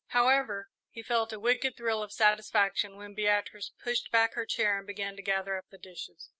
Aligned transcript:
However, 0.07 0.71
he 0.89 1.03
felt 1.03 1.31
a 1.31 1.39
wicked 1.39 1.77
thrill 1.77 2.01
of 2.01 2.11
satisfaction 2.11 2.95
when 2.95 3.13
Beatrice 3.13 3.71
pushed 3.83 4.09
back 4.09 4.33
her 4.33 4.47
chair 4.47 4.79
and 4.79 4.87
began 4.87 5.15
to 5.15 5.21
gather 5.21 5.55
up 5.57 5.69
the 5.69 5.77
dishes. 5.77 6.29